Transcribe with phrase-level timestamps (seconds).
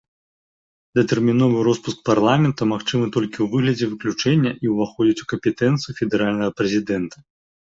[0.99, 7.17] Датэрміновы роспуск парламента магчымы толькі ў выглядзе выключэння і ўваходзіць у кампетэнцыю федэральнага прэзідэнта.